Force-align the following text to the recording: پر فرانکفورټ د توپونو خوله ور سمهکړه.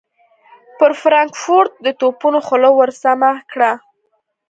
پر 0.77 0.91
فرانکفورټ 1.01 1.71
د 1.85 1.87
توپونو 1.99 2.39
خوله 2.47 2.69
ور 2.73 2.89
سمهکړه. 3.03 3.71